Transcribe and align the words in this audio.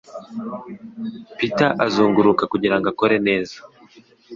Peter 1.37 1.71
azunguruka 1.85 2.43
kugirango 2.51 2.87
akore 2.93 3.17
neza 3.27 3.57